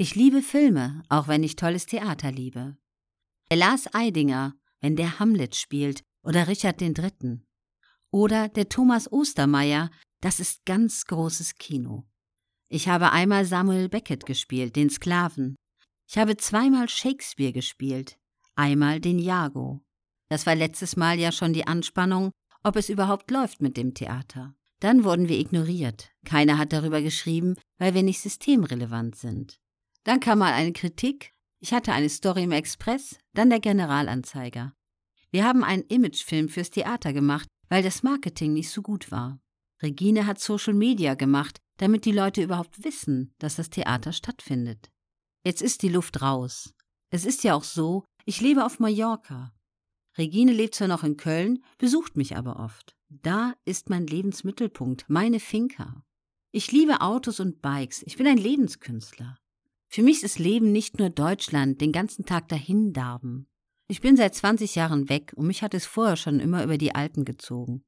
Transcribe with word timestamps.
Ich 0.00 0.14
liebe 0.14 0.42
Filme, 0.42 1.02
auch 1.08 1.26
wenn 1.26 1.42
ich 1.42 1.56
tolles 1.56 1.84
Theater 1.86 2.30
liebe. 2.30 2.76
Der 3.50 3.56
Lars 3.56 3.92
Eidinger, 3.92 4.54
wenn 4.80 4.94
der 4.94 5.18
Hamlet 5.18 5.56
spielt, 5.56 6.04
oder 6.22 6.46
Richard 6.46 6.80
III. 6.80 7.40
Oder 8.12 8.48
der 8.48 8.68
Thomas 8.68 9.10
Ostermeier, 9.10 9.90
das 10.20 10.38
ist 10.38 10.64
ganz 10.66 11.04
großes 11.06 11.56
Kino. 11.56 12.04
Ich 12.68 12.86
habe 12.86 13.10
einmal 13.10 13.44
Samuel 13.44 13.88
Beckett 13.88 14.24
gespielt, 14.24 14.76
den 14.76 14.88
Sklaven. 14.88 15.56
Ich 16.08 16.16
habe 16.16 16.36
zweimal 16.36 16.88
Shakespeare 16.88 17.52
gespielt, 17.52 18.20
einmal 18.54 19.00
den 19.00 19.18
Jago. 19.18 19.80
Das 20.28 20.46
war 20.46 20.54
letztes 20.54 20.94
Mal 20.94 21.18
ja 21.18 21.32
schon 21.32 21.52
die 21.52 21.66
Anspannung, 21.66 22.30
ob 22.62 22.76
es 22.76 22.88
überhaupt 22.88 23.32
läuft 23.32 23.60
mit 23.60 23.76
dem 23.76 23.94
Theater. 23.94 24.54
Dann 24.78 25.02
wurden 25.02 25.28
wir 25.28 25.40
ignoriert. 25.40 26.12
Keiner 26.24 26.56
hat 26.56 26.72
darüber 26.72 27.02
geschrieben, 27.02 27.56
weil 27.78 27.94
wir 27.94 28.04
nicht 28.04 28.20
systemrelevant 28.20 29.16
sind. 29.16 29.58
Dann 30.08 30.20
kam 30.20 30.38
mal 30.38 30.54
eine 30.54 30.72
Kritik. 30.72 31.34
Ich 31.60 31.74
hatte 31.74 31.92
eine 31.92 32.08
Story 32.08 32.44
im 32.44 32.52
Express, 32.52 33.18
dann 33.34 33.50
der 33.50 33.60
Generalanzeiger. 33.60 34.72
Wir 35.30 35.44
haben 35.44 35.62
einen 35.62 35.82
Imagefilm 35.82 36.48
fürs 36.48 36.70
Theater 36.70 37.12
gemacht, 37.12 37.46
weil 37.68 37.82
das 37.82 38.02
Marketing 38.02 38.54
nicht 38.54 38.70
so 38.70 38.80
gut 38.80 39.10
war. 39.12 39.38
Regine 39.82 40.26
hat 40.26 40.40
Social 40.40 40.72
Media 40.72 41.14
gemacht, 41.14 41.58
damit 41.76 42.06
die 42.06 42.12
Leute 42.12 42.42
überhaupt 42.42 42.82
wissen, 42.84 43.34
dass 43.36 43.56
das 43.56 43.68
Theater 43.68 44.14
stattfindet. 44.14 44.88
Jetzt 45.44 45.60
ist 45.60 45.82
die 45.82 45.90
Luft 45.90 46.22
raus. 46.22 46.72
Es 47.10 47.26
ist 47.26 47.44
ja 47.44 47.54
auch 47.54 47.64
so, 47.64 48.06
ich 48.24 48.40
lebe 48.40 48.64
auf 48.64 48.78
Mallorca. 48.78 49.52
Regine 50.16 50.54
lebt 50.54 50.74
zwar 50.74 50.88
noch 50.88 51.04
in 51.04 51.18
Köln, 51.18 51.62
besucht 51.76 52.16
mich 52.16 52.34
aber 52.34 52.60
oft. 52.60 52.96
Da 53.10 53.52
ist 53.66 53.90
mein 53.90 54.06
Lebensmittelpunkt, 54.06 55.04
meine 55.08 55.38
Finca. 55.38 56.02
Ich 56.50 56.72
liebe 56.72 57.02
Autos 57.02 57.40
und 57.40 57.60
Bikes, 57.60 58.02
ich 58.06 58.16
bin 58.16 58.26
ein 58.26 58.38
Lebenskünstler. 58.38 59.36
Für 59.88 60.02
mich 60.02 60.22
ist 60.22 60.38
Leben 60.38 60.70
nicht 60.70 60.98
nur 60.98 61.10
Deutschland, 61.10 61.80
den 61.80 61.92
ganzen 61.92 62.26
Tag 62.26 62.48
dahin 62.48 62.92
darben. 62.92 63.48
Ich 63.88 64.02
bin 64.02 64.16
seit 64.16 64.34
20 64.34 64.74
Jahren 64.74 65.08
weg 65.08 65.32
und 65.34 65.46
mich 65.46 65.62
hat 65.62 65.72
es 65.72 65.86
vorher 65.86 66.16
schon 66.16 66.40
immer 66.40 66.62
über 66.62 66.76
die 66.76 66.94
Alpen 66.94 67.24
gezogen. 67.24 67.82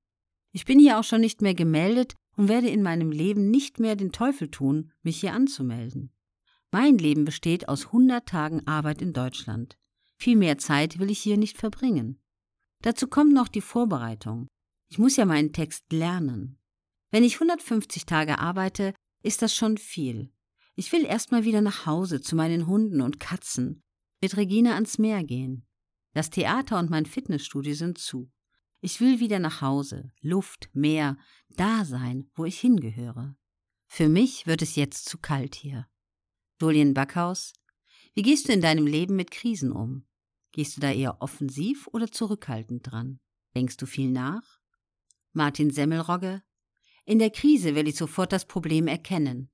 Ich 0.50 0.64
bin 0.64 0.78
hier 0.78 0.98
auch 0.98 1.04
schon 1.04 1.20
nicht 1.20 1.42
mehr 1.42 1.54
gemeldet 1.54 2.14
und 2.36 2.48
werde 2.48 2.70
in 2.70 2.82
meinem 2.82 3.12
Leben 3.12 3.50
nicht 3.50 3.78
mehr 3.78 3.96
den 3.96 4.12
Teufel 4.12 4.50
tun, 4.50 4.92
mich 5.02 5.20
hier 5.20 5.34
anzumelden. 5.34 6.10
Mein 6.72 6.96
Leben 6.96 7.24
besteht 7.26 7.68
aus 7.68 7.86
100 7.86 8.26
Tagen 8.26 8.66
Arbeit 8.66 9.02
in 9.02 9.12
Deutschland. 9.12 9.76
Viel 10.16 10.36
mehr 10.36 10.56
Zeit 10.56 10.98
will 10.98 11.10
ich 11.10 11.18
hier 11.18 11.36
nicht 11.36 11.58
verbringen. 11.58 12.18
Dazu 12.82 13.08
kommt 13.08 13.34
noch 13.34 13.48
die 13.48 13.60
Vorbereitung. 13.60 14.48
Ich 14.88 14.98
muss 14.98 15.16
ja 15.16 15.26
meinen 15.26 15.52
Text 15.52 15.92
lernen. 15.92 16.58
Wenn 17.10 17.24
ich 17.24 17.34
150 17.34 18.06
Tage 18.06 18.38
arbeite, 18.38 18.94
ist 19.22 19.42
das 19.42 19.54
schon 19.54 19.76
viel. 19.76 20.32
Ich 20.80 20.92
will 20.92 21.04
erst 21.04 21.30
mal 21.30 21.44
wieder 21.44 21.60
nach 21.60 21.84
Hause 21.84 22.22
zu 22.22 22.34
meinen 22.34 22.66
Hunden 22.66 23.02
und 23.02 23.20
Katzen, 23.20 23.82
mit 24.22 24.38
Regina 24.38 24.72
ans 24.76 24.96
Meer 24.96 25.22
gehen. 25.22 25.66
Das 26.14 26.30
Theater 26.30 26.78
und 26.78 26.88
mein 26.88 27.04
Fitnessstudio 27.04 27.74
sind 27.74 27.98
zu. 27.98 28.32
Ich 28.80 28.98
will 28.98 29.20
wieder 29.20 29.40
nach 29.40 29.60
Hause, 29.60 30.10
Luft, 30.22 30.70
Meer, 30.72 31.18
da 31.50 31.84
sein, 31.84 32.30
wo 32.34 32.46
ich 32.46 32.58
hingehöre. 32.58 33.36
Für 33.88 34.08
mich 34.08 34.46
wird 34.46 34.62
es 34.62 34.74
jetzt 34.74 35.06
zu 35.06 35.18
kalt 35.18 35.54
hier. 35.54 35.86
Julian 36.62 36.94
Backhaus, 36.94 37.52
wie 38.14 38.22
gehst 38.22 38.48
du 38.48 38.54
in 38.54 38.62
deinem 38.62 38.86
Leben 38.86 39.16
mit 39.16 39.30
Krisen 39.30 39.72
um? 39.72 40.06
Gehst 40.52 40.78
du 40.78 40.80
da 40.80 40.90
eher 40.90 41.20
offensiv 41.20 41.88
oder 41.88 42.10
zurückhaltend 42.10 42.90
dran? 42.90 43.20
Denkst 43.54 43.76
du 43.76 43.84
viel 43.84 44.10
nach? 44.10 44.60
Martin 45.34 45.70
Semmelrogge, 45.70 46.42
in 47.04 47.18
der 47.18 47.28
Krise 47.28 47.74
will 47.74 47.86
ich 47.86 47.96
sofort 47.96 48.32
das 48.32 48.46
Problem 48.46 48.86
erkennen. 48.86 49.50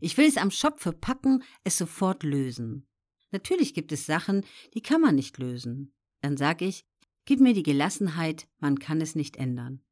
Ich 0.00 0.16
will 0.16 0.26
es 0.26 0.36
am 0.36 0.50
Schopfe 0.50 0.92
packen, 0.92 1.42
es 1.64 1.78
sofort 1.78 2.22
lösen. 2.22 2.86
Natürlich 3.30 3.74
gibt 3.74 3.92
es 3.92 4.06
Sachen, 4.06 4.44
die 4.74 4.80
kann 4.80 5.00
man 5.00 5.14
nicht 5.14 5.38
lösen. 5.38 5.92
Dann 6.20 6.36
sag 6.36 6.62
ich, 6.62 6.84
gib 7.24 7.40
mir 7.40 7.52
die 7.52 7.62
Gelassenheit, 7.62 8.48
man 8.58 8.78
kann 8.78 9.00
es 9.00 9.14
nicht 9.14 9.36
ändern. 9.36 9.82